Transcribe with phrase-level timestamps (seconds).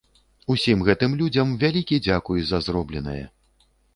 [0.53, 3.21] Усім гэтым людзям вялікі дзякуй за зробленае.